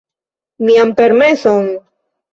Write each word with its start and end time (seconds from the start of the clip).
Mian 0.69 0.95
permeson? 1.01 1.71